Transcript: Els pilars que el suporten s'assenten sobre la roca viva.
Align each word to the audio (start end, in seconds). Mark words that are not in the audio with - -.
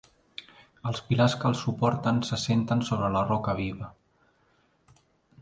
Els 0.91 1.01
pilars 1.09 1.35
que 1.43 1.47
el 1.49 1.57
suporten 1.59 2.23
s'assenten 2.31 2.81
sobre 2.89 3.11
la 3.17 3.23
roca 3.29 3.57
viva. 3.61 3.93